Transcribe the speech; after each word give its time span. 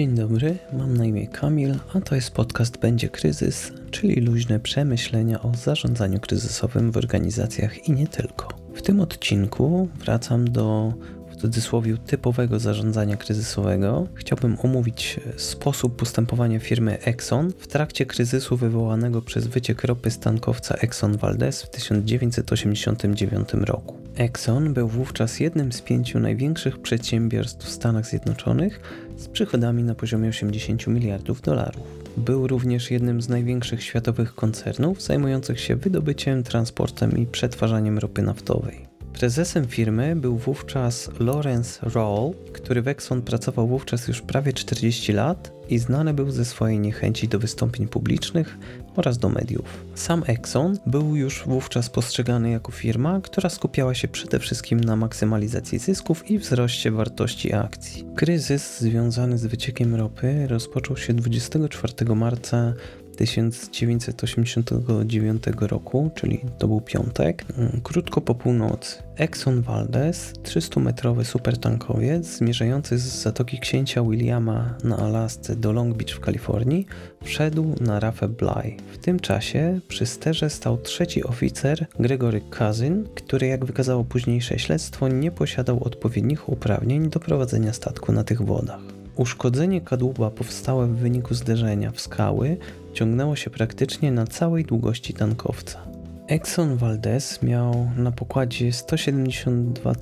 Dzień 0.00 0.14
dobry, 0.14 0.58
mam 0.72 0.96
na 0.96 1.04
imię 1.04 1.26
Kamil, 1.26 1.74
a 1.94 2.00
to 2.00 2.14
jest 2.14 2.30
podcast 2.30 2.78
Będzie 2.78 3.08
Kryzys, 3.08 3.72
czyli 3.90 4.20
luźne 4.20 4.60
przemyślenia 4.60 5.42
o 5.42 5.54
zarządzaniu 5.54 6.20
kryzysowym 6.20 6.90
w 6.92 6.96
organizacjach 6.96 7.88
i 7.88 7.92
nie 7.92 8.06
tylko. 8.06 8.48
W 8.74 8.82
tym 8.82 9.00
odcinku 9.00 9.88
wracam 9.98 10.50
do 10.50 10.92
cudzysłowie 11.40 11.96
typowego 11.96 12.58
zarządzania 12.58 13.16
kryzysowego. 13.16 14.06
Chciałbym 14.14 14.56
omówić 14.62 15.20
sposób 15.36 15.96
postępowania 15.96 16.58
firmy 16.58 16.98
Exxon 17.02 17.52
w 17.58 17.66
trakcie 17.66 18.06
kryzysu 18.06 18.56
wywołanego 18.56 19.22
przez 19.22 19.46
wyciek 19.46 19.84
ropy 19.84 20.10
z 20.10 20.18
tankowca 20.18 20.74
Exxon 20.74 21.16
Valdez 21.16 21.62
w 21.62 21.70
1989 21.70 23.48
roku. 23.54 23.96
Exxon 24.16 24.74
był 24.74 24.88
wówczas 24.88 25.40
jednym 25.40 25.72
z 25.72 25.82
pięciu 25.82 26.20
największych 26.20 26.78
przedsiębiorstw 26.78 27.66
w 27.66 27.70
Stanach 27.70 28.06
Zjednoczonych 28.06 28.80
z 29.16 29.28
przychodami 29.28 29.82
na 29.82 29.94
poziomie 29.94 30.28
80 30.28 30.86
miliardów 30.86 31.40
dolarów. 31.40 31.82
Był 32.16 32.46
również 32.46 32.90
jednym 32.90 33.22
z 33.22 33.28
największych 33.28 33.82
światowych 33.82 34.34
koncernów 34.34 35.02
zajmujących 35.02 35.60
się 35.60 35.76
wydobyciem, 35.76 36.42
transportem 36.42 37.18
i 37.18 37.26
przetwarzaniem 37.26 37.98
ropy 37.98 38.22
naftowej. 38.22 38.89
Prezesem 39.20 39.66
firmy 39.66 40.16
był 40.16 40.36
wówczas 40.36 41.10
Lawrence 41.18 41.90
Roll, 41.94 42.32
który 42.52 42.82
w 42.82 42.88
Exxon 42.88 43.22
pracował 43.22 43.68
wówczas 43.68 44.08
już 44.08 44.20
prawie 44.20 44.52
40 44.52 45.12
lat 45.12 45.52
i 45.68 45.78
znany 45.78 46.14
był 46.14 46.30
ze 46.30 46.44
swojej 46.44 46.78
niechęci 46.78 47.28
do 47.28 47.38
wystąpień 47.38 47.88
publicznych 47.88 48.58
oraz 48.96 49.18
do 49.18 49.28
mediów. 49.28 49.84
Sam 49.94 50.22
Exxon 50.26 50.78
był 50.86 51.16
już 51.16 51.42
wówczas 51.46 51.90
postrzegany 51.90 52.50
jako 52.50 52.72
firma, 52.72 53.20
która 53.20 53.50
skupiała 53.50 53.94
się 53.94 54.08
przede 54.08 54.38
wszystkim 54.38 54.80
na 54.80 54.96
maksymalizacji 54.96 55.78
zysków 55.78 56.30
i 56.30 56.38
wzroście 56.38 56.90
wartości 56.90 57.52
akcji. 57.52 58.04
Kryzys 58.16 58.80
związany 58.80 59.38
z 59.38 59.46
wyciekiem 59.46 59.94
ropy 59.94 60.46
rozpoczął 60.46 60.96
się 60.96 61.14
24 61.14 62.14
marca 62.14 62.74
1989 63.20 65.42
roku, 65.60 66.10
czyli 66.14 66.40
to 66.58 66.68
był 66.68 66.80
piątek, 66.80 67.44
mm, 67.58 67.80
krótko 67.82 68.20
po 68.20 68.34
północy. 68.34 69.02
Exxon 69.16 69.62
Valdez, 69.62 70.32
300-metrowy 70.42 71.24
supertankowiec 71.24 72.26
zmierzający 72.26 72.98
z 72.98 73.22
Zatoki 73.22 73.58
Księcia 73.58 74.02
Williama 74.02 74.74
na 74.84 74.96
Alasce 74.96 75.56
do 75.56 75.72
Long 75.72 75.96
Beach 75.96 76.16
w 76.16 76.20
Kalifornii, 76.20 76.86
wszedł 77.24 77.74
na 77.80 78.00
rafę 78.00 78.28
Bly. 78.28 78.76
W 78.92 78.98
tym 78.98 79.20
czasie 79.20 79.80
przy 79.88 80.06
sterze 80.06 80.50
stał 80.50 80.78
trzeci 80.78 81.24
oficer 81.24 81.86
Gregory 81.98 82.40
Cousin, 82.58 83.08
który 83.14 83.46
jak 83.46 83.64
wykazało 83.64 84.04
późniejsze 84.04 84.58
śledztwo 84.58 85.08
nie 85.08 85.30
posiadał 85.30 85.84
odpowiednich 85.84 86.48
uprawnień 86.48 87.10
do 87.10 87.20
prowadzenia 87.20 87.72
statku 87.72 88.12
na 88.12 88.24
tych 88.24 88.42
wodach. 88.42 88.99
Uszkodzenie 89.20 89.80
kadłuba 89.80 90.30
powstałe 90.30 90.86
w 90.86 90.96
wyniku 90.96 91.34
zderzenia 91.34 91.90
w 91.90 92.00
skały 92.00 92.56
ciągnęło 92.92 93.36
się 93.36 93.50
praktycznie 93.50 94.12
na 94.12 94.26
całej 94.26 94.64
długości 94.64 95.14
tankowca. 95.14 95.80
Exxon 96.26 96.76
Valdez 96.76 97.42
miał 97.42 97.90
na 97.96 98.12
pokładzie 98.12 98.72
172 98.72 99.94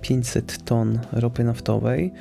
500 0.00 0.64
ton 0.64 0.98
ropy 1.12 1.44
naftowej 1.44 2.12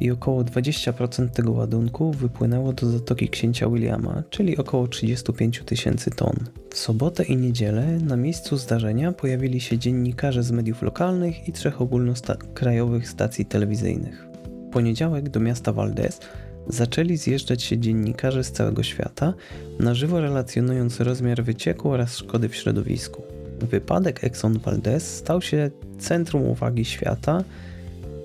i 0.00 0.10
około 0.10 0.42
20% 0.44 1.28
tego 1.28 1.52
ładunku 1.52 2.12
wypłynęło 2.12 2.72
do 2.72 2.90
Zatoki 2.90 3.28
Księcia 3.28 3.68
Williama, 3.68 4.22
czyli 4.30 4.56
około 4.56 4.88
35 4.88 5.62
tysięcy 5.66 6.10
ton. 6.10 6.34
W 6.70 6.78
sobotę 6.78 7.24
i 7.24 7.36
niedzielę 7.36 7.86
na 7.86 8.16
miejscu 8.16 8.56
zdarzenia 8.56 9.12
pojawili 9.12 9.60
się 9.60 9.78
dziennikarze 9.78 10.42
z 10.42 10.50
mediów 10.50 10.82
lokalnych 10.82 11.48
i 11.48 11.52
trzech 11.52 11.80
ogólnokrajowych 11.80 13.08
stacji 13.08 13.46
telewizyjnych. 13.46 14.31
Poniedziałek 14.72 15.28
do 15.28 15.40
miasta 15.40 15.72
Valdez 15.72 16.20
zaczęli 16.68 17.16
zjeżdżać 17.16 17.62
się 17.62 17.78
dziennikarze 17.78 18.44
z 18.44 18.52
całego 18.52 18.82
świata, 18.82 19.34
na 19.78 19.94
żywo 19.94 20.20
relacjonując 20.20 21.00
rozmiar 21.00 21.44
wycieku 21.44 21.90
oraz 21.90 22.16
szkody 22.16 22.48
w 22.48 22.56
środowisku. 22.56 23.22
Wypadek 23.60 24.24
Exxon 24.24 24.58
Valdez 24.58 25.16
stał 25.16 25.42
się 25.42 25.70
centrum 25.98 26.42
uwagi 26.42 26.84
świata. 26.84 27.44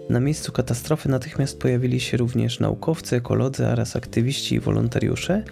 Na 0.10 0.20
miejscu 0.20 0.52
katastrofy 0.52 1.10
natychmiast 1.10 1.60
pojawili 1.60 2.00
się 2.00 2.18
również 2.18 2.60
naukowcy, 2.60 3.16
ekolodzy 3.16 3.68
oraz 3.68 3.96
aktywiści 3.96 4.56
i 4.56 4.60
wolontariusze, 4.60 5.44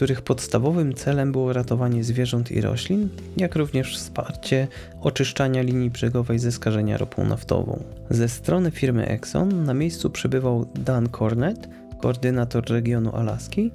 których 0.00 0.22
podstawowym 0.22 0.94
celem 0.94 1.32
było 1.32 1.52
ratowanie 1.52 2.04
zwierząt 2.04 2.50
i 2.50 2.60
roślin, 2.60 3.08
jak 3.36 3.56
również 3.56 3.96
wsparcie 3.96 4.68
oczyszczania 5.00 5.62
linii 5.62 5.90
brzegowej 5.90 6.38
ze 6.38 6.52
skażenia 6.52 6.98
ropą 6.98 7.24
naftową. 7.24 7.84
Ze 8.10 8.28
strony 8.28 8.70
firmy 8.70 9.06
Exxon 9.06 9.64
na 9.64 9.74
miejscu 9.74 10.10
przybywał 10.10 10.66
Dan 10.74 11.08
Cornett, 11.08 11.68
koordynator 12.02 12.70
regionu 12.70 13.16
Alaski, 13.16 13.70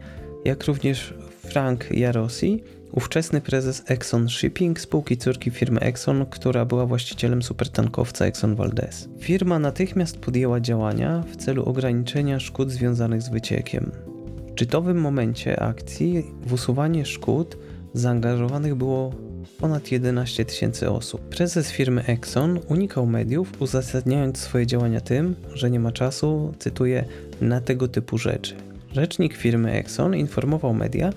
jak 0.46 0.64
również 0.64 1.14
Frank 1.40 1.92
Jarosi, 1.92 2.64
ówczesny 2.92 3.42
prezes 3.42 3.84
Exxon 3.88 4.30
Shipping, 4.30 4.80
spółki 4.80 5.18
córki 5.18 5.52
firmy 5.52 5.80
Exxon, 5.80 6.26
która 6.26 6.66
była 6.66 6.86
właścicielem 6.86 7.44
supertankowca 7.44 8.26
Exxon 8.26 8.56
Valdez. 8.56 9.10
Firma 9.20 9.60
natychmiast 9.60 10.18
podjęła 10.18 10.60
działania 10.60 11.24
w 11.32 11.36
celu 11.36 11.66
ograniczenia 11.66 12.40
szkód 12.40 12.72
związanych 12.72 13.22
z 13.22 13.30
wyciekiem. 13.30 14.15
W 14.56 14.58
szczytowym 14.58 14.98
momencie 15.02 15.60
akcji 15.60 16.26
w 16.46 16.54
usuwanie 16.54 17.06
szkód 17.06 17.58
zaangażowanych 17.94 18.76
było 18.76 19.12
ponad 19.60 19.92
11 19.92 20.46
tysięcy 20.46 20.92
osób. 20.92 21.22
Prezes 21.22 21.72
firmy 21.72 22.06
Exxon 22.06 22.60
unikał 22.70 23.06
mediów, 23.06 23.62
uzasadniając 23.62 24.40
swoje 24.40 24.68
działania 24.68 25.02
tym, 25.02 25.36
że 25.54 25.72
nie 25.72 25.80
ma 25.80 25.92
czasu, 25.92 26.54
cytuję, 26.60 27.06
na 27.42 27.62
tego 27.62 27.88
typu 27.88 28.18
rzeczy. 28.18 28.56
Rzecznik 28.92 29.38
firmy 29.38 29.72
Exxon 29.72 30.16
informował 30.16 30.74
media, 30.74 31.14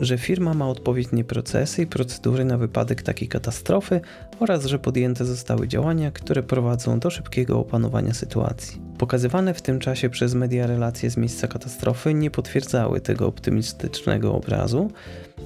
że 0.00 0.18
firma 0.18 0.54
ma 0.54 0.68
odpowiednie 0.68 1.24
procesy 1.24 1.82
i 1.82 1.86
procedury 1.86 2.44
na 2.44 2.58
wypadek 2.58 3.02
takiej 3.02 3.28
katastrofy 3.28 4.00
oraz 4.40 4.66
że 4.66 4.78
podjęte 4.78 5.24
zostały 5.24 5.68
działania, 5.68 6.10
które 6.10 6.42
prowadzą 6.42 6.98
do 6.98 7.10
szybkiego 7.10 7.58
opanowania 7.58 8.14
sytuacji. 8.14 8.80
Pokazywane 8.98 9.54
w 9.54 9.62
tym 9.62 9.78
czasie 9.78 10.10
przez 10.10 10.34
media 10.34 10.66
relacje 10.66 11.10
z 11.10 11.16
miejsca 11.16 11.48
katastrofy 11.48 12.14
nie 12.14 12.30
potwierdzały 12.30 13.00
tego 13.00 13.26
optymistycznego 13.26 14.34
obrazu, 14.34 14.90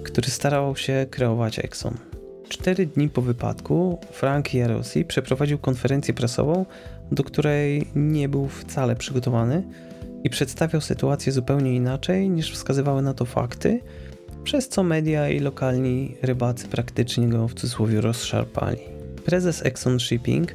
który 0.02 0.30
starał 0.30 0.76
się 0.76 1.06
kreować 1.10 1.58
Exxon. 1.58 1.94
Cztery 2.48 2.86
dni 2.86 3.08
po 3.08 3.22
wypadku 3.22 3.98
Frank 4.12 4.54
Jarosi 4.54 5.04
przeprowadził 5.04 5.58
konferencję 5.58 6.14
prasową, 6.14 6.66
do 7.12 7.24
której 7.24 7.86
nie 7.94 8.28
był 8.28 8.48
wcale 8.48 8.96
przygotowany 8.96 9.62
i 10.24 10.30
przedstawiał 10.30 10.80
sytuację 10.80 11.32
zupełnie 11.32 11.74
inaczej 11.74 12.30
niż 12.30 12.52
wskazywały 12.52 13.02
na 13.02 13.14
to 13.14 13.24
fakty, 13.24 13.80
przez 14.44 14.68
co 14.68 14.82
media 14.82 15.28
i 15.28 15.40
lokalni 15.40 16.16
rybacy 16.22 16.68
praktycznie 16.68 17.28
go 17.28 17.48
w 17.48 17.54
cudzysłowie 17.54 18.00
rozszarpali. 18.00 18.78
Prezes 19.24 19.66
Exxon 19.66 20.00
Shipping 20.00 20.54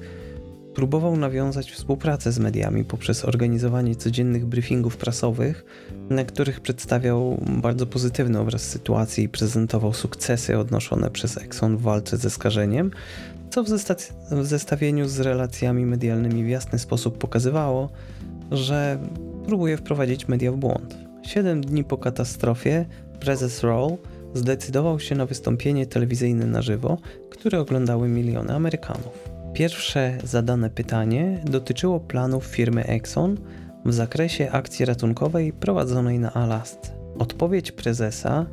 próbował 0.75 1.17
nawiązać 1.17 1.71
współpracę 1.71 2.31
z 2.31 2.39
mediami 2.39 2.85
poprzez 2.85 3.25
organizowanie 3.25 3.95
codziennych 3.95 4.45
briefingów 4.45 4.97
prasowych, 4.97 5.65
na 6.09 6.23
których 6.23 6.59
przedstawiał 6.59 7.37
bardzo 7.61 7.85
pozytywny 7.85 8.39
obraz 8.39 8.61
sytuacji 8.61 9.23
i 9.23 9.29
prezentował 9.29 9.93
sukcesy 9.93 10.57
odnoszone 10.57 11.09
przez 11.09 11.37
Exxon 11.37 11.77
w 11.77 11.81
walce 11.81 12.17
ze 12.17 12.29
skażeniem, 12.29 12.91
co 13.49 13.63
w, 13.63 13.67
w 14.31 14.45
zestawieniu 14.45 15.07
z 15.07 15.19
relacjami 15.19 15.85
medialnymi 15.85 16.43
w 16.43 16.49
jasny 16.49 16.79
sposób 16.79 17.17
pokazywało, 17.17 17.89
że 18.51 18.99
próbuje 19.45 19.77
wprowadzić 19.77 20.27
media 20.27 20.51
w 20.51 20.57
błąd. 20.57 20.97
Siedem 21.23 21.61
dni 21.61 21.83
po 21.83 21.97
katastrofie 21.97 22.85
prezes 23.19 23.63
Roll 23.63 23.97
zdecydował 24.33 24.99
się 24.99 25.15
na 25.15 25.25
wystąpienie 25.25 25.85
telewizyjne 25.85 26.45
na 26.45 26.61
żywo, 26.61 26.97
które 27.29 27.59
oglądały 27.59 28.07
miliony 28.07 28.53
Amerykanów. 28.53 29.29
Pierwsze 29.53 30.17
zadane 30.23 30.69
pytanie 30.69 31.41
dotyczyło 31.45 31.99
planów 31.99 32.45
firmy 32.45 32.83
Exxon 32.83 33.37
w 33.85 33.93
zakresie 33.93 34.51
akcji 34.51 34.85
ratunkowej 34.85 35.53
prowadzonej 35.53 36.19
na 36.19 36.33
Alasce. 36.33 36.99
Odpowiedź 37.19 37.71
prezesa, 37.71 38.45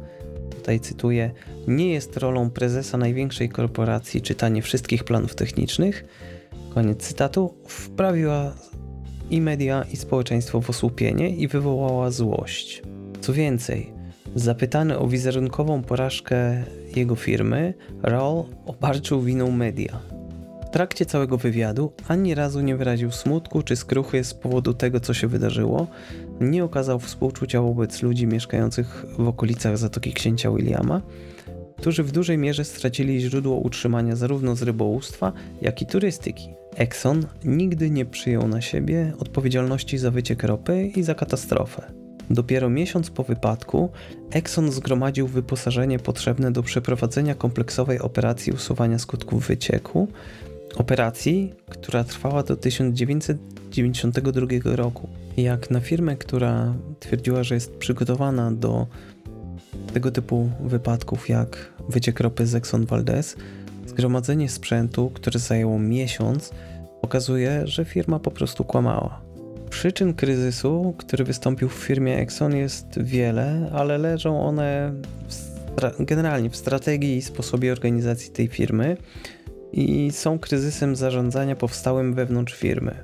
tutaj 0.50 0.80
cytuję, 0.80 1.30
nie 1.68 1.92
jest 1.92 2.16
rolą 2.16 2.50
prezesa 2.50 2.98
największej 2.98 3.48
korporacji 3.48 4.22
czytanie 4.22 4.62
wszystkich 4.62 5.04
planów 5.04 5.34
technicznych, 5.34 6.04
koniec 6.74 7.02
cytatu, 7.02 7.54
wprawiła 7.68 8.54
i 9.30 9.40
media, 9.40 9.84
i 9.92 9.96
społeczeństwo 9.96 10.60
w 10.60 10.70
osłupienie 10.70 11.30
i 11.30 11.48
wywołała 11.48 12.10
złość. 12.10 12.82
Co 13.20 13.32
więcej, 13.32 13.95
zapytany 14.36 14.98
o 14.98 15.08
wizerunkową 15.08 15.82
porażkę 15.82 16.64
jego 16.96 17.14
firmy, 17.14 17.74
Raul 18.02 18.44
obarczył 18.66 19.22
winą 19.22 19.50
media. 19.50 20.00
W 20.66 20.70
trakcie 20.70 21.06
całego 21.06 21.36
wywiadu 21.36 21.92
ani 22.08 22.34
razu 22.34 22.60
nie 22.60 22.76
wyraził 22.76 23.10
smutku 23.10 23.62
czy 23.62 23.76
skruchy 23.76 24.24
z 24.24 24.34
powodu 24.34 24.74
tego, 24.74 25.00
co 25.00 25.14
się 25.14 25.26
wydarzyło, 25.28 25.86
nie 26.40 26.64
okazał 26.64 26.98
współczucia 26.98 27.62
wobec 27.62 28.02
ludzi 28.02 28.26
mieszkających 28.26 29.06
w 29.18 29.28
okolicach 29.28 29.78
Zatoki 29.78 30.12
Księcia 30.12 30.50
Williama, 30.50 31.02
którzy 31.76 32.02
w 32.02 32.12
dużej 32.12 32.38
mierze 32.38 32.64
stracili 32.64 33.20
źródło 33.20 33.56
utrzymania 33.56 34.16
zarówno 34.16 34.56
z 34.56 34.62
rybołówstwa, 34.62 35.32
jak 35.62 35.82
i 35.82 35.86
turystyki. 35.86 36.48
Exxon 36.76 37.26
nigdy 37.44 37.90
nie 37.90 38.04
przyjął 38.04 38.48
na 38.48 38.60
siebie 38.60 39.12
odpowiedzialności 39.18 39.98
za 39.98 40.10
wyciek 40.10 40.42
ropy 40.42 40.86
i 40.96 41.02
za 41.02 41.14
katastrofę. 41.14 42.05
Dopiero 42.30 42.70
miesiąc 42.70 43.10
po 43.10 43.22
wypadku 43.22 43.90
Exxon 44.30 44.72
zgromadził 44.72 45.26
wyposażenie 45.26 45.98
potrzebne 45.98 46.52
do 46.52 46.62
przeprowadzenia 46.62 47.34
kompleksowej 47.34 47.98
operacji 47.98 48.52
usuwania 48.52 48.98
skutków 48.98 49.46
wycieku, 49.46 50.08
operacji, 50.76 51.54
która 51.70 52.04
trwała 52.04 52.42
do 52.42 52.56
1992 52.56 54.46
roku. 54.76 55.08
Jak 55.36 55.70
na 55.70 55.80
firmę, 55.80 56.16
która 56.16 56.74
twierdziła, 57.00 57.42
że 57.42 57.54
jest 57.54 57.76
przygotowana 57.76 58.52
do 58.52 58.86
tego 59.92 60.10
typu 60.10 60.50
wypadków 60.60 61.28
jak 61.28 61.72
wyciek 61.88 62.20
ropy 62.20 62.46
z 62.46 62.54
Exxon 62.54 62.86
Valdez, 62.86 63.36
zgromadzenie 63.86 64.48
sprzętu, 64.48 65.10
które 65.14 65.40
zajęło 65.40 65.78
miesiąc, 65.78 66.50
pokazuje, 67.00 67.66
że 67.66 67.84
firma 67.84 68.18
po 68.18 68.30
prostu 68.30 68.64
kłamała. 68.64 69.25
Przyczyn 69.70 70.14
kryzysu, 70.14 70.94
który 70.98 71.24
wystąpił 71.24 71.68
w 71.68 71.74
firmie 71.74 72.18
Exxon 72.18 72.56
jest 72.56 73.02
wiele, 73.02 73.70
ale 73.72 73.98
leżą 73.98 74.40
one 74.40 74.92
w 75.28 75.46
generalnie 75.98 76.50
w 76.50 76.56
strategii 76.56 77.16
i 77.16 77.22
sposobie 77.22 77.72
organizacji 77.72 78.32
tej 78.32 78.48
firmy 78.48 78.96
i 79.72 80.10
są 80.12 80.38
kryzysem 80.38 80.96
zarządzania 80.96 81.56
powstałym 81.56 82.14
wewnątrz 82.14 82.54
firmy. 82.54 82.94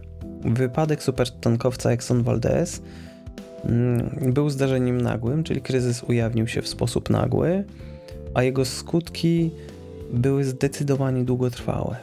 Wypadek 0.44 1.02
supertankowca 1.02 1.90
Exxon 1.90 2.22
Valdez 2.22 2.82
mm, 3.64 4.32
był 4.32 4.50
zdarzeniem 4.50 5.00
nagłym, 5.00 5.44
czyli 5.44 5.60
kryzys 5.60 6.02
ujawnił 6.02 6.48
się 6.48 6.62
w 6.62 6.68
sposób 6.68 7.10
nagły, 7.10 7.64
a 8.34 8.42
jego 8.42 8.64
skutki 8.64 9.50
były 10.12 10.44
zdecydowanie 10.44 11.24
długotrwałe. 11.24 11.96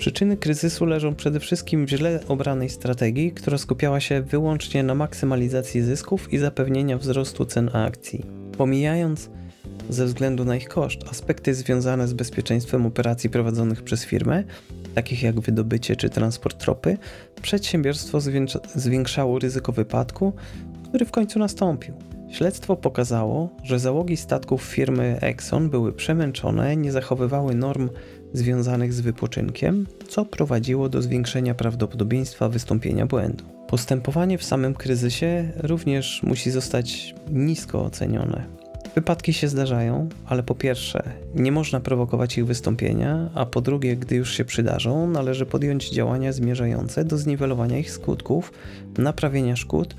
Przyczyny 0.00 0.36
kryzysu 0.36 0.86
leżą 0.86 1.14
przede 1.14 1.40
wszystkim 1.40 1.86
w 1.86 1.90
źle 1.90 2.20
obranej 2.28 2.68
strategii, 2.68 3.32
która 3.32 3.58
skupiała 3.58 4.00
się 4.00 4.22
wyłącznie 4.22 4.82
na 4.82 4.94
maksymalizacji 4.94 5.82
zysków 5.82 6.32
i 6.32 6.38
zapewnienia 6.38 6.98
wzrostu 6.98 7.46
cen 7.46 7.70
akcji. 7.72 8.26
Pomijając 8.58 9.30
ze 9.90 10.06
względu 10.06 10.44
na 10.44 10.56
ich 10.56 10.68
koszt 10.68 11.08
aspekty 11.10 11.54
związane 11.54 12.08
z 12.08 12.12
bezpieczeństwem 12.12 12.86
operacji 12.86 13.30
prowadzonych 13.30 13.82
przez 13.82 14.04
firmę, 14.04 14.44
takich 14.94 15.22
jak 15.22 15.40
wydobycie 15.40 15.96
czy 15.96 16.10
transport 16.10 16.64
ropy, 16.64 16.98
przedsiębiorstwo 17.42 18.18
zwiększało 18.74 19.38
ryzyko 19.38 19.72
wypadku, 19.72 20.32
który 20.88 21.04
w 21.04 21.10
końcu 21.10 21.38
nastąpił. 21.38 21.94
Śledztwo 22.30 22.76
pokazało, 22.76 23.48
że 23.62 23.78
załogi 23.78 24.16
statków 24.16 24.62
firmy 24.62 25.18
Exxon 25.20 25.70
były 25.70 25.92
przemęczone, 25.92 26.76
nie 26.76 26.92
zachowywały 26.92 27.54
norm 27.54 27.90
związanych 28.32 28.92
z 28.92 29.00
wypoczynkiem, 29.00 29.86
co 30.08 30.24
prowadziło 30.24 30.88
do 30.88 31.02
zwiększenia 31.02 31.54
prawdopodobieństwa 31.54 32.48
wystąpienia 32.48 33.06
błędu. 33.06 33.44
Postępowanie 33.68 34.38
w 34.38 34.44
samym 34.44 34.74
kryzysie 34.74 35.52
również 35.56 36.22
musi 36.22 36.50
zostać 36.50 37.14
nisko 37.30 37.84
ocenione. 37.84 38.44
Wypadki 38.94 39.32
się 39.32 39.48
zdarzają, 39.48 40.08
ale 40.26 40.42
po 40.42 40.54
pierwsze, 40.54 41.02
nie 41.34 41.52
można 41.52 41.80
prowokować 41.80 42.38
ich 42.38 42.46
wystąpienia, 42.46 43.30
a 43.34 43.46
po 43.46 43.60
drugie, 43.60 43.96
gdy 43.96 44.16
już 44.16 44.32
się 44.32 44.44
przydarzą, 44.44 45.10
należy 45.10 45.46
podjąć 45.46 45.90
działania 45.90 46.32
zmierzające 46.32 47.04
do 47.04 47.18
zniwelowania 47.18 47.78
ich 47.78 47.90
skutków, 47.90 48.52
naprawienia 48.98 49.56
szkód 49.56 49.94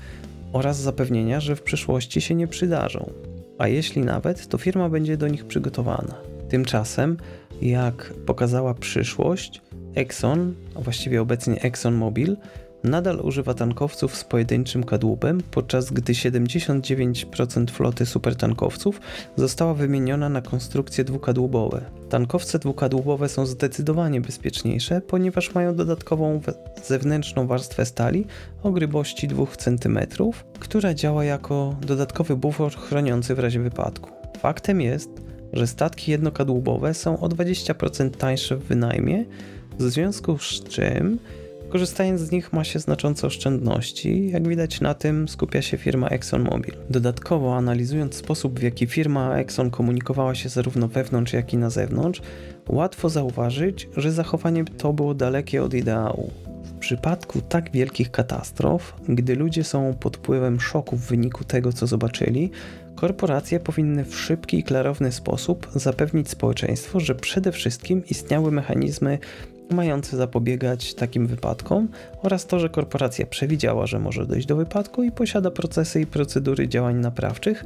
oraz 0.52 0.76
zapewnienia, 0.76 1.40
że 1.40 1.56
w 1.56 1.62
przyszłości 1.62 2.20
się 2.20 2.34
nie 2.34 2.46
przydarzą. 2.46 3.12
A 3.58 3.68
jeśli 3.68 4.02
nawet, 4.02 4.46
to 4.46 4.58
firma 4.58 4.88
będzie 4.88 5.16
do 5.16 5.28
nich 5.28 5.44
przygotowana. 5.44 6.14
Tymczasem, 6.48 7.16
jak 7.62 8.14
pokazała 8.26 8.74
przyszłość, 8.74 9.62
Exxon, 9.94 10.54
a 10.74 10.80
właściwie 10.80 11.22
obecnie 11.22 11.62
ExxonMobil, 11.62 12.36
nadal 12.84 13.20
używa 13.20 13.54
tankowców 13.54 14.16
z 14.16 14.24
pojedynczym 14.24 14.84
kadłubem, 14.84 15.40
podczas 15.50 15.90
gdy 15.90 16.12
79% 16.12 17.70
floty 17.70 18.06
supertankowców 18.06 19.00
została 19.36 19.74
wymieniona 19.74 20.28
na 20.28 20.42
konstrukcje 20.42 21.04
dwukadłubowe. 21.04 21.84
Tankowce 22.08 22.58
dwukadłubowe 22.58 23.28
są 23.28 23.46
zdecydowanie 23.46 24.20
bezpieczniejsze, 24.20 25.00
ponieważ 25.00 25.54
mają 25.54 25.74
dodatkową 25.74 26.40
zewnętrzną 26.84 27.46
warstwę 27.46 27.86
stali 27.86 28.26
o 28.62 28.70
grubości 28.70 29.28
2 29.28 29.46
cm, 29.46 29.98
która 30.58 30.94
działa 30.94 31.24
jako 31.24 31.76
dodatkowy 31.80 32.36
bufor 32.36 32.72
chroniący 32.72 33.34
w 33.34 33.38
razie 33.38 33.60
wypadku. 33.60 34.10
Faktem 34.38 34.80
jest, 34.80 35.10
że 35.52 35.66
statki 35.66 36.10
jednokadłubowe 36.10 36.94
są 36.94 37.20
o 37.20 37.28
20% 37.28 38.10
tańsze 38.10 38.56
w 38.56 38.64
wynajmie, 38.64 39.24
w 39.78 39.82
związku 39.82 40.38
z 40.38 40.64
czym 40.64 41.18
Korzystając 41.72 42.20
z 42.20 42.30
nich 42.30 42.52
ma 42.52 42.64
się 42.64 42.78
znaczące 42.78 43.26
oszczędności, 43.26 44.30
jak 44.30 44.48
widać 44.48 44.80
na 44.80 44.94
tym 44.94 45.28
skupia 45.28 45.62
się 45.62 45.78
firma 45.78 46.08
ExxonMobil. 46.08 46.74
Dodatkowo 46.90 47.56
analizując 47.56 48.14
sposób 48.14 48.60
w 48.60 48.62
jaki 48.62 48.86
firma 48.86 49.36
Exxon 49.36 49.70
komunikowała 49.70 50.34
się 50.34 50.48
zarówno 50.48 50.88
wewnątrz 50.88 51.32
jak 51.32 51.52
i 51.52 51.56
na 51.56 51.70
zewnątrz, 51.70 52.22
łatwo 52.68 53.08
zauważyć, 53.08 53.88
że 53.96 54.12
zachowanie 54.12 54.64
to 54.64 54.92
było 54.92 55.14
dalekie 55.14 55.62
od 55.62 55.74
ideału. 55.74 56.30
W 56.64 56.78
przypadku 56.78 57.40
tak 57.40 57.70
wielkich 57.70 58.10
katastrof, 58.10 58.94
gdy 59.08 59.34
ludzie 59.36 59.64
są 59.64 59.94
pod 60.00 60.16
wpływem 60.16 60.60
szoku 60.60 60.96
w 60.96 61.06
wyniku 61.06 61.44
tego 61.44 61.72
co 61.72 61.86
zobaczyli, 61.86 62.50
korporacje 62.94 63.60
powinny 63.60 64.04
w 64.04 64.16
szybki 64.16 64.58
i 64.58 64.62
klarowny 64.62 65.12
sposób 65.12 65.68
zapewnić 65.74 66.28
społeczeństwu, 66.28 67.00
że 67.00 67.14
przede 67.14 67.52
wszystkim 67.52 68.02
istniały 68.10 68.50
mechanizmy 68.50 69.18
mające 69.72 70.16
zapobiegać 70.16 70.94
takim 70.94 71.26
wypadkom 71.26 71.88
oraz 72.22 72.46
to, 72.46 72.58
że 72.58 72.68
korporacja 72.68 73.26
przewidziała, 73.26 73.86
że 73.86 73.98
może 73.98 74.26
dojść 74.26 74.46
do 74.46 74.56
wypadku 74.56 75.02
i 75.02 75.12
posiada 75.12 75.50
procesy 75.50 76.00
i 76.00 76.06
procedury 76.06 76.68
działań 76.68 76.96
naprawczych, 76.96 77.64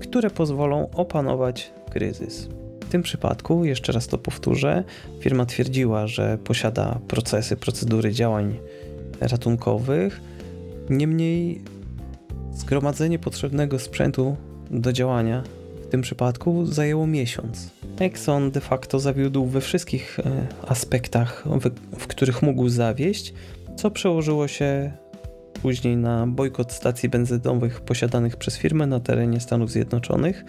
które 0.00 0.30
pozwolą 0.30 0.90
opanować 0.94 1.72
kryzys. 1.90 2.48
W 2.84 2.88
tym 2.88 3.02
przypadku, 3.02 3.64
jeszcze 3.64 3.92
raz 3.92 4.06
to 4.06 4.18
powtórzę, 4.18 4.84
firma 5.20 5.46
twierdziła, 5.46 6.06
że 6.06 6.38
posiada 6.44 6.98
procesy, 7.08 7.56
procedury 7.56 8.12
działań 8.12 8.58
ratunkowych, 9.20 10.20
niemniej 10.90 11.62
zgromadzenie 12.52 13.18
potrzebnego 13.18 13.78
sprzętu 13.78 14.36
do 14.70 14.92
działania 14.92 15.42
w 15.82 15.86
tym 15.86 16.02
przypadku 16.02 16.66
zajęło 16.66 17.06
miesiąc. 17.06 17.75
Exxon 18.00 18.50
de 18.50 18.60
facto 18.60 19.00
zawiódł 19.00 19.44
we 19.44 19.60
wszystkich 19.60 20.20
e, 20.20 20.46
aspektach, 20.66 21.44
w, 21.98 22.06
których 22.06 22.42
mógł 22.42 22.68
zawieść, 22.68 23.34
co 23.76 23.90
przełożyło 23.90 24.48
się 24.48 24.92
później 25.62 25.96
na 25.96 26.26
bojkot 26.26 26.72
stacji 26.72 27.08
benzynowych 27.08 27.80
posiadanych 27.80 28.36
przez 28.36 28.58
firmę 28.58 28.86
na 28.86 29.00
terenie 29.00 29.40
Stanów 29.40 29.70
Zjednoczonych, 29.70 30.44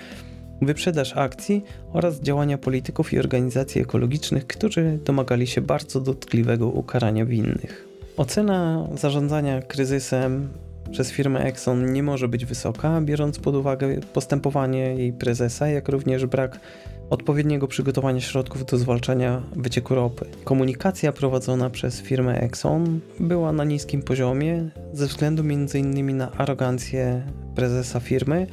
wyprzedaż 0.62 1.18
akcji 1.18 1.64
oraz 1.94 2.22
działania 2.22 2.58
polityków 2.58 3.14
i 3.14 3.20
organizacji 3.20 3.82
ekologicznych, 3.82 4.48
którzy 4.48 5.00
domagali 5.06 5.48
się 5.48 5.62
bardzo 5.62 6.02
dotkliwego 6.02 6.68
ukarania 6.68 7.26
winnych. 7.26 7.88
Ocena 8.18 8.88
zarządzania 8.96 9.62
kryzysem 9.62 10.50
przez 10.92 11.12
firmę 11.12 11.44
Exxon 11.44 11.94
nie 11.94 12.04
może 12.04 12.28
być 12.28 12.46
wysoka, 12.46 13.02
biorąc 13.02 13.40
pod 13.40 13.56
uwagę 13.56 14.00
postępowanie 14.14 14.80
jej 14.80 15.14
prezesa, 15.14 15.68
jak 15.68 15.90
również 15.90 16.26
brak 16.26 16.60
odpowiedniego 17.10 17.68
przygotowania 17.68 18.22
środków 18.22 18.66
do 18.66 18.78
zwalczania 18.78 19.42
wycieku 19.56 19.96
ropy. 19.96 20.26
Komunikacja 20.44 21.12
prowadzona 21.12 21.70
przez 21.70 22.02
firmę 22.02 22.42
Exxon 22.42 23.00
była 23.20 23.52
na 23.52 23.64
niskim 23.64 24.02
poziomie 24.02 24.70
ze 24.94 25.08
względu 25.08 25.44
m.in. 25.44 26.18
na 26.18 26.32
arogancję 26.32 27.24
prezesa 27.56 28.00
firmy, 28.00 28.48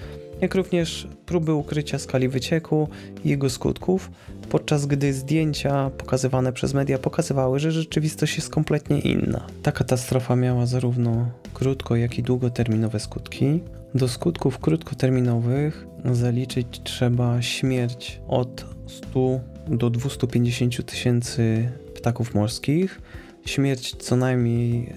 jak 0.45 0.55
również 0.55 1.09
próby 1.27 1.55
ukrycia 1.55 1.99
skali 1.99 2.29
wycieku 2.29 2.89
i 3.25 3.29
jego 3.29 3.51
skutków, 3.51 4.11
podczas 4.51 4.87
gdy 4.87 5.13
zdjęcia 5.13 5.91
pokazywane 5.91 6.53
przez 6.53 6.75
media 6.75 6.99
pokazywały, 6.99 7.59
że 7.59 7.73
rzeczywistość 7.73 8.37
jest 8.37 8.51
kompletnie 8.51 9.01
inna. 9.01 9.47
Ta 9.63 9.73
katastrofa 9.73 10.37
miała 10.37 10.67
zarówno 10.67 11.31
krótko, 11.55 11.97
jak 11.97 12.19
i 12.19 12.23
długoterminowe 12.23 13.01
skutki. 13.01 13.61
Do 13.95 14.09
skutków 14.09 14.59
krótkoterminowych 14.59 15.87
zaliczyć 16.13 16.81
trzeba 16.85 17.43
śmierć 17.43 18.21
od 18.29 18.67
100 18.87 19.41
do 19.69 19.91
250 19.91 20.87
tysięcy 20.87 21.69
ptaków 21.95 22.35
morskich, 22.35 23.01
śmierć 23.47 23.97
co 23.97 24.17
najmniej 24.17 24.93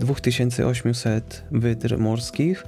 2800 0.00 1.44
e, 1.52 1.58
wydr 1.58 1.98
morskich, 1.98 2.64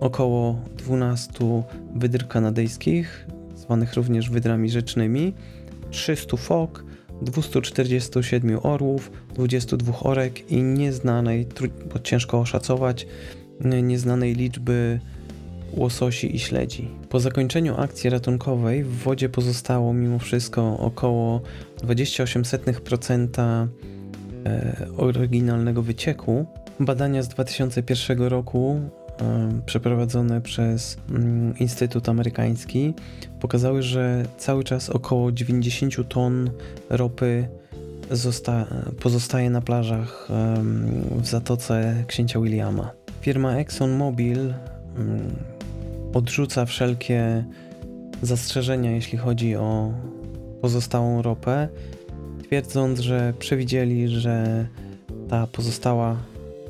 około 0.00 0.60
12 0.76 1.62
wydr 1.94 2.28
kanadyjskich, 2.28 3.26
zwanych 3.56 3.94
również 3.94 4.30
wydrami 4.30 4.70
rzecznymi, 4.70 5.34
300 5.90 6.36
fok, 6.36 6.84
247 7.22 8.58
orłów, 8.62 9.10
22 9.34 9.98
orek 10.00 10.50
i 10.50 10.62
nieznanej, 10.62 11.46
bo 11.92 11.98
ciężko 11.98 12.40
oszacować, 12.40 13.06
nieznanej 13.60 14.34
liczby 14.34 15.00
łososi 15.72 16.36
i 16.36 16.38
śledzi. 16.38 16.88
Po 17.08 17.20
zakończeniu 17.20 17.74
akcji 17.76 18.10
ratunkowej 18.10 18.84
w 18.84 18.96
wodzie 18.96 19.28
pozostało 19.28 19.92
mimo 19.92 20.18
wszystko 20.18 20.78
około 20.78 21.40
28% 21.78 23.68
e, 24.46 24.86
oryginalnego 24.96 25.82
wycieku. 25.82 26.46
Badania 26.80 27.22
z 27.22 27.28
2001 27.28 28.22
roku 28.22 28.80
przeprowadzone 29.66 30.40
przez 30.40 30.96
mm, 31.10 31.58
Instytut 31.58 32.08
Amerykański 32.08 32.94
pokazały, 33.40 33.82
że 33.82 34.24
cały 34.38 34.64
czas 34.64 34.90
około 34.90 35.32
90 35.32 36.08
ton 36.08 36.50
ropy 36.90 37.48
zosta- 38.10 38.66
pozostaje 39.00 39.50
na 39.50 39.60
plażach 39.60 40.28
w 41.10 41.26
zatoce 41.26 42.04
księcia 42.06 42.40
Williama. 42.40 42.90
Firma 43.20 43.56
ExxonMobil 43.56 44.54
mm, 44.96 45.36
odrzuca 46.14 46.66
wszelkie 46.66 47.44
zastrzeżenia, 48.22 48.90
jeśli 48.90 49.18
chodzi 49.18 49.56
o 49.56 49.92
pozostałą 50.60 51.22
ropę, 51.22 51.68
twierdząc, 52.42 53.00
że 53.00 53.34
przewidzieli, 53.38 54.08
że 54.08 54.66
ta 55.28 55.46
pozostała 55.46 56.16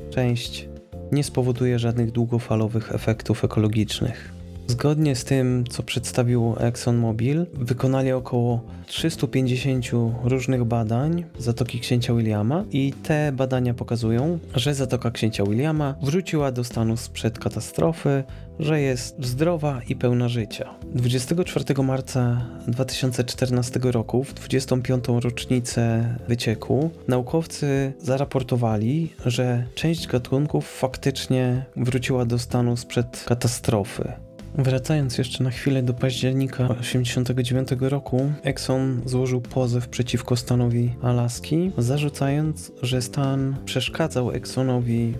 część 0.09 0.67
nie 1.11 1.23
spowoduje 1.23 1.79
żadnych 1.79 2.11
długofalowych 2.11 2.95
efektów 2.95 3.43
ekologicznych. 3.43 4.34
Zgodnie 4.67 5.15
z 5.15 5.23
tym, 5.23 5.63
co 5.69 5.83
przedstawił 5.83 6.55
ExxonMobil, 6.59 7.45
wykonali 7.53 8.11
około 8.11 8.61
350 8.85 9.85
różnych 10.23 10.63
badań 10.63 11.25
Zatoki 11.39 11.79
Księcia 11.79 12.13
Williama 12.13 12.63
i 12.71 12.93
te 12.93 13.31
badania 13.31 13.73
pokazują, 13.73 14.39
że 14.55 14.75
Zatoka 14.75 15.11
Księcia 15.11 15.43
Williama 15.43 15.95
wróciła 16.01 16.51
do 16.51 16.63
stanu 16.63 16.97
sprzed 16.97 17.39
katastrofy, 17.39 18.23
że 18.59 18.81
jest 18.81 19.25
zdrowa 19.25 19.81
i 19.89 19.95
pełna 19.95 20.29
życia. 20.29 20.69
24 20.93 21.83
marca 21.83 22.45
2014 22.67 23.79
roku, 23.83 24.23
w 24.23 24.33
25. 24.33 25.05
rocznicę 25.23 26.15
wycieku, 26.27 26.89
naukowcy 27.07 27.93
zaraportowali, 27.99 29.13
że 29.25 29.65
część 29.75 30.07
gatunków 30.07 30.67
faktycznie 30.67 31.65
wróciła 31.75 32.25
do 32.25 32.39
stanu 32.39 32.77
sprzed 32.77 33.23
katastrofy. 33.27 34.24
Wracając 34.57 35.17
jeszcze 35.17 35.43
na 35.43 35.49
chwilę 35.49 35.83
do 35.83 35.93
października 35.93 36.67
1989 36.67 37.69
roku, 37.79 38.31
Exxon 38.43 39.01
złożył 39.05 39.41
pozew 39.41 39.87
przeciwko 39.87 40.35
stanowi 40.35 40.93
Alaski, 41.01 41.71
zarzucając, 41.77 42.71
że 42.81 43.01
stan 43.01 43.55
przeszkadzał 43.65 44.31
Exxonowi 44.31 45.13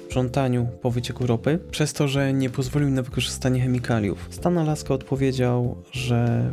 w 0.00 0.04
sprzątaniu 0.04 0.68
po 0.82 0.90
wycieku 0.90 1.26
ropy, 1.26 1.58
przez 1.70 1.92
to, 1.92 2.08
że 2.08 2.32
nie 2.32 2.50
pozwolił 2.50 2.90
na 2.90 3.02
wykorzystanie 3.02 3.60
chemikaliów. 3.60 4.28
Stan 4.30 4.58
Alaska 4.58 4.94
odpowiedział, 4.94 5.76
że 5.92 6.50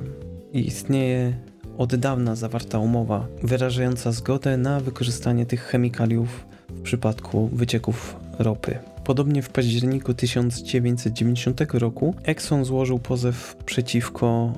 istnieje 0.54 1.34
od 1.78 1.96
dawna 1.96 2.36
zawarta 2.36 2.80
umowa 2.80 3.28
wyrażająca 3.44 4.12
zgodę 4.12 4.58
na 4.58 4.80
wykorzystanie 4.80 5.46
tych 5.46 5.64
chemikaliów 5.64 6.46
w 6.70 6.82
przypadku 6.82 7.48
wycieków 7.54 8.16
ropy. 8.40 8.91
Podobnie 9.12 9.42
w 9.42 9.50
październiku 9.50 10.14
1990 10.14 11.62
roku 11.74 12.16
Exxon 12.24 12.66
złożył 12.66 13.00
pozew 13.00 13.56
przeciwko 13.66 14.54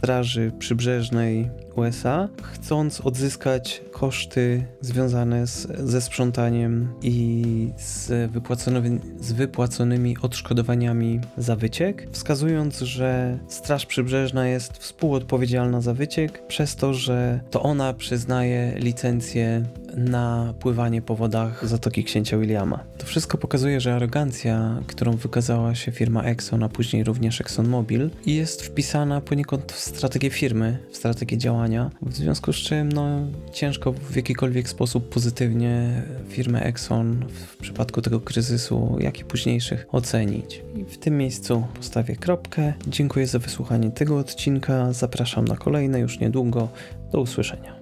Straży 0.00 0.52
Przybrzeżnej 0.58 1.50
USA, 1.76 2.28
chcąc 2.42 3.00
odzyskać 3.00 3.82
koszty 3.92 4.64
związane 4.80 5.46
z, 5.46 5.66
ze 5.80 6.00
sprzątaniem 6.00 6.88
i 7.02 7.44
z 7.78 8.30
wypłaconymi, 8.30 9.00
z 9.20 9.32
wypłaconymi 9.32 10.16
odszkodowaniami 10.22 11.20
za 11.38 11.56
wyciek, 11.56 12.08
wskazując, 12.12 12.78
że 12.78 13.38
Straż 13.48 13.86
Przybrzeżna 13.86 14.48
jest 14.48 14.78
współodpowiedzialna 14.78 15.80
za 15.80 15.94
wyciek, 15.94 16.46
przez 16.46 16.76
to, 16.76 16.94
że 16.94 17.40
to 17.50 17.62
ona 17.62 17.92
przyznaje 17.92 18.72
licencję 18.76 19.64
na 19.96 20.54
pływanie 20.60 21.02
po 21.02 21.16
wodach 21.16 21.68
Zatoki 21.68 22.04
Księcia 22.04 22.38
Williama. 22.38 22.84
To 22.98 23.06
wszystko 23.06 23.38
pokazuje, 23.38 23.80
że 23.80 23.94
arogancja, 23.94 24.82
którą 24.86 25.12
wykazała 25.12 25.74
się 25.74 25.92
firma 25.92 26.22
Exxon, 26.22 26.62
a 26.62 26.68
później 26.68 27.04
również 27.04 27.40
ExxonMobil, 27.40 28.10
jest 28.26 28.62
wpisana 28.62 29.20
poniekąd 29.20 29.72
w 29.72 29.78
strategię 29.78 30.30
firmy, 30.30 30.78
w 30.90 30.96
strategię 30.96 31.38
działania, 31.38 31.90
w 32.02 32.14
związku 32.14 32.52
z 32.52 32.56
czym 32.56 32.92
no, 32.92 33.26
ciężko 33.52 33.92
w 33.92 34.16
jakikolwiek 34.16 34.68
sposób 34.68 35.08
pozytywnie 35.08 36.02
firmę 36.28 36.62
Exxon 36.62 37.24
w 37.28 37.56
przypadku 37.56 38.02
tego 38.02 38.20
kryzysu, 38.20 38.96
jak 39.00 39.20
i 39.20 39.24
późniejszych 39.24 39.86
ocenić. 39.92 40.62
I 40.76 40.84
w 40.84 40.98
tym 40.98 41.18
miejscu 41.18 41.66
postawię 41.74 42.16
kropkę. 42.16 42.72
Dziękuję 42.86 43.26
za 43.26 43.38
wysłuchanie 43.38 43.90
tego 43.90 44.18
odcinka. 44.18 44.92
Zapraszam 44.92 45.44
na 45.44 45.56
kolejne 45.56 46.00
już 46.00 46.20
niedługo. 46.20 46.68
Do 47.12 47.20
usłyszenia. 47.20 47.79